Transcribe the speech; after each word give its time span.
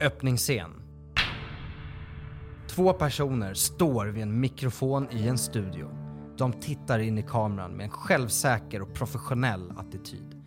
Öppningsscen. 0.00 0.70
Två 2.68 2.92
personer 2.92 3.54
står 3.54 4.06
vid 4.06 4.22
en 4.22 4.40
mikrofon 4.40 5.08
i 5.10 5.28
en 5.28 5.38
studio. 5.38 5.90
De 6.38 6.52
tittar 6.52 6.98
in 6.98 7.18
i 7.18 7.22
kameran 7.22 7.72
med 7.72 7.84
en 7.84 7.90
självsäker 7.90 8.82
och 8.82 8.94
professionell 8.94 9.72
attityd. 9.76 10.42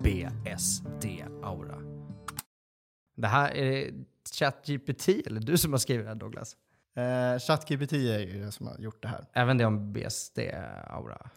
BSD-aura. 0.00 1.78
Det 3.16 3.28
här 3.28 3.50
är 3.50 3.90
ChatGPT, 4.38 5.08
eller 5.08 5.40
du 5.40 5.58
som 5.58 5.72
har 5.72 5.78
skrivit 5.78 6.04
det 6.04 6.08
här 6.08 6.14
Douglas? 6.14 6.56
Eh, 6.96 7.38
ChatGPT 7.38 7.92
är 7.92 8.18
ju 8.18 8.44
det 8.44 8.52
som 8.52 8.66
har 8.66 8.78
gjort 8.78 9.02
det 9.02 9.08
här. 9.08 9.26
Även 9.32 9.58
det 9.58 9.64
om 9.64 9.92
BSD-aura? 9.92 11.28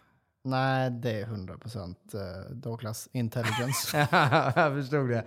Nej, 0.44 0.90
det 0.90 1.20
är 1.20 1.26
100% 1.26 1.94
eh, 2.14 2.50
Douglas 2.50 3.08
Intelligence. 3.12 4.08
Jag 4.56 4.72
förstod 4.72 5.08
det. 5.08 5.24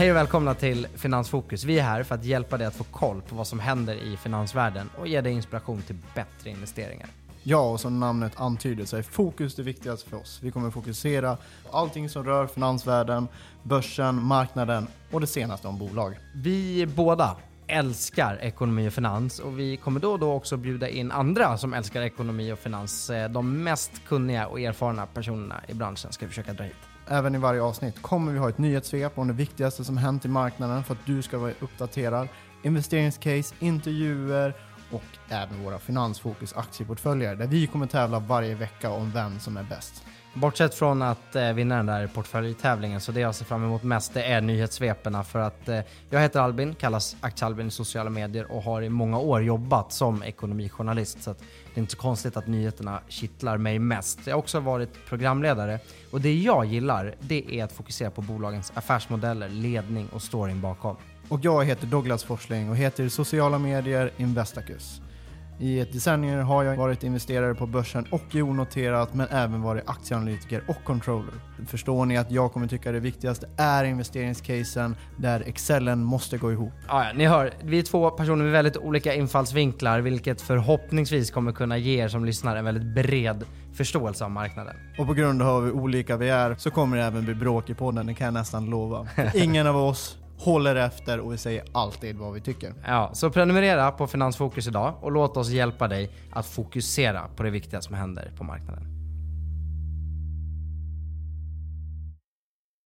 Hej 0.00 0.10
och 0.10 0.16
välkomna 0.16 0.54
till 0.54 0.86
Finansfokus. 0.94 1.64
Vi 1.64 1.78
är 1.78 1.82
här 1.82 2.02
för 2.02 2.14
att 2.14 2.24
hjälpa 2.24 2.58
dig 2.58 2.66
att 2.66 2.74
få 2.74 2.84
koll 2.84 3.22
på 3.22 3.36
vad 3.36 3.46
som 3.46 3.60
händer 3.60 3.94
i 3.94 4.16
finansvärlden 4.16 4.90
och 4.98 5.08
ge 5.08 5.20
dig 5.20 5.32
inspiration 5.32 5.82
till 5.82 5.96
bättre 6.14 6.50
investeringar. 6.50 7.08
ja, 7.42 7.70
och 7.70 7.80
som 7.80 8.00
namnet 8.00 8.32
antyder 8.36 8.84
så 8.84 8.96
är 8.96 9.02
fokus 9.02 9.54
det 9.54 9.62
viktigaste 9.62 10.10
för 10.10 10.16
oss. 10.16 10.38
Vi 10.42 10.50
kommer 10.50 10.70
fokusera 10.70 11.36
på 11.70 11.76
allting 11.76 12.08
som 12.08 12.24
rör 12.24 12.46
finansvärlden, 12.46 13.28
börsen, 13.62 14.22
marknaden 14.22 14.86
och 15.10 15.20
det 15.20 15.26
senaste 15.26 15.68
om 15.68 15.78
bolag. 15.78 16.18
Vi 16.34 16.86
båda 16.86 17.36
älskar 17.66 18.38
ekonomi 18.42 18.88
och 18.88 18.92
finans 18.92 19.38
och 19.38 19.58
vi 19.58 19.76
kommer 19.76 20.00
då 20.00 20.12
och 20.12 20.18
då 20.18 20.32
också 20.32 20.56
bjuda 20.56 20.88
in 20.88 21.10
andra 21.10 21.58
som 21.58 21.74
älskar 21.74 22.02
ekonomi 22.02 22.52
och 22.52 22.58
finans. 22.58 23.10
Eh, 23.10 23.30
De 23.30 23.62
mest 23.62 23.92
kunniga 24.08 24.46
och 24.46 24.60
erfarna 24.60 25.06
personerna 25.06 25.60
i 25.68 25.74
branschen 25.74 26.12
ska 26.12 26.26
vi 26.26 26.28
försöka 26.28 26.52
dra 26.52 26.64
hit. 26.64 26.76
Även 27.12 27.34
i 27.34 27.38
varje 27.38 27.62
avsnitt 27.62 28.02
kommer 28.02 28.32
vi 28.32 28.38
ha 28.38 28.48
ett 28.48 28.58
nyhetssvep 28.58 29.18
om 29.18 29.28
det 29.28 29.34
viktigaste 29.34 29.84
som 29.84 29.96
hänt 29.96 30.24
i 30.24 30.28
marknaden 30.28 30.84
för 30.84 30.94
att 30.94 31.06
du 31.06 31.22
ska 31.22 31.38
vara 31.38 31.52
uppdaterad, 31.60 32.28
investeringscase, 32.62 33.54
intervjuer 33.58 34.54
och 34.90 35.04
även 35.28 35.64
våra 35.64 35.78
Finansfokus 35.78 36.52
aktieportföljer 36.52 37.36
där 37.36 37.46
vi 37.46 37.66
kommer 37.66 37.86
tävla 37.86 38.18
varje 38.18 38.54
vecka 38.54 38.90
om 38.90 39.10
vem 39.10 39.40
som 39.40 39.56
är 39.56 39.62
bäst. 39.62 40.04
Bortsett 40.34 40.74
från 40.74 41.02
att 41.02 41.36
eh, 41.36 41.52
vinna 41.52 41.76
den 41.76 41.86
där 41.86 42.06
portföljtävlingen 42.06 43.00
så 43.00 43.12
det 43.12 43.20
jag 43.20 43.34
ser 43.34 43.44
fram 43.44 43.64
emot 43.64 43.82
mest 43.82 44.14
det 44.14 44.22
är 44.22 44.40
nyhetssveperna 44.40 45.24
för 45.24 45.38
att 45.38 45.68
eh, 45.68 45.80
jag 46.10 46.20
heter 46.20 46.40
Albin, 46.40 46.74
kallas 46.74 47.16
Aktie-Albin 47.20 47.66
i 47.66 47.70
sociala 47.70 48.10
medier 48.10 48.52
och 48.52 48.62
har 48.62 48.82
i 48.82 48.88
många 48.88 49.18
år 49.18 49.42
jobbat 49.42 49.92
som 49.92 50.22
ekonomijournalist 50.22 51.22
så 51.22 51.30
att 51.30 51.38
det 51.38 51.78
är 51.78 51.80
inte 51.80 51.92
så 51.92 51.98
konstigt 51.98 52.36
att 52.36 52.46
nyheterna 52.46 53.00
kittlar 53.08 53.58
mig 53.58 53.78
mest. 53.78 54.18
Jag 54.24 54.34
har 54.34 54.38
också 54.38 54.60
varit 54.60 55.06
programledare 55.08 55.78
och 56.10 56.20
det 56.20 56.34
jag 56.34 56.64
gillar 56.64 57.14
det 57.20 57.54
är 57.54 57.64
att 57.64 57.72
fokusera 57.72 58.10
på 58.10 58.22
bolagens 58.22 58.72
affärsmodeller, 58.74 59.48
ledning 59.48 60.08
och 60.08 60.22
storyn 60.22 60.60
bakom. 60.60 60.96
Och 61.28 61.40
jag 61.42 61.64
heter 61.64 61.86
Douglas 61.86 62.24
Forsling 62.24 62.70
och 62.70 62.76
heter 62.76 63.04
i 63.04 63.10
sociala 63.10 63.58
medier 63.58 64.10
Investacus. 64.16 65.00
I 65.62 65.80
ett 65.80 65.92
decennium 65.92 66.46
har 66.46 66.64
jag 66.64 66.76
varit 66.76 67.04
investerare 67.04 67.54
på 67.54 67.66
börsen 67.66 68.06
och 68.10 68.34
onoterat 68.34 69.14
men 69.14 69.26
även 69.30 69.62
varit 69.62 69.82
aktieanalytiker 69.86 70.62
och 70.68 70.84
controller. 70.84 71.34
Förstår 71.66 72.06
ni 72.06 72.16
att 72.16 72.30
jag 72.30 72.52
kommer 72.52 72.66
tycka 72.66 72.92
det 72.92 73.00
viktigaste 73.00 73.48
är 73.56 73.84
investeringscasen 73.84 74.96
där 75.16 75.42
excellen 75.46 76.04
måste 76.04 76.38
gå 76.38 76.52
ihop. 76.52 76.72
Ja, 76.88 77.04
ja, 77.04 77.12
ni 77.14 77.26
hör, 77.26 77.52
vi 77.62 77.78
är 77.78 77.82
två 77.82 78.10
personer 78.10 78.44
med 78.44 78.52
väldigt 78.52 78.76
olika 78.76 79.14
infallsvinklar 79.14 80.00
vilket 80.00 80.40
förhoppningsvis 80.40 81.30
kommer 81.30 81.52
kunna 81.52 81.78
ge 81.78 82.04
er 82.04 82.08
som 82.08 82.24
lyssnar 82.24 82.56
en 82.56 82.64
väldigt 82.64 82.94
bred 82.94 83.44
förståelse 83.72 84.24
av 84.24 84.30
marknaden. 84.30 84.76
Och 84.98 85.06
på 85.06 85.14
grund 85.14 85.42
av 85.42 85.64
hur 85.64 85.72
olika 85.72 86.16
vi 86.16 86.28
är 86.28 86.54
så 86.54 86.70
kommer 86.70 86.96
det 86.96 87.04
även 87.04 87.24
bli 87.24 87.34
bråk 87.34 87.70
i 87.70 87.74
podden, 87.74 88.06
det 88.06 88.14
kan 88.14 88.24
jag 88.24 88.34
nästan 88.34 88.66
lova. 88.66 89.08
Ingen 89.34 89.66
av 89.66 89.76
oss 89.76 90.19
håller 90.40 90.76
efter 90.76 91.20
och 91.20 91.32
vi 91.32 91.38
säger 91.38 91.64
alltid 91.72 92.16
vad 92.16 92.32
vi 92.32 92.40
tycker. 92.40 92.74
Ja, 92.86 93.10
så 93.12 93.30
prenumerera 93.30 93.90
på 93.90 94.06
Finansfokus 94.06 94.66
idag 94.66 94.94
och 95.00 95.12
låt 95.12 95.36
oss 95.36 95.48
hjälpa 95.48 95.88
dig 95.88 96.10
att 96.32 96.46
fokusera 96.46 97.28
på 97.36 97.42
det 97.42 97.50
viktiga 97.50 97.80
som 97.80 97.94
händer 97.94 98.32
på 98.38 98.44
marknaden. 98.44 98.99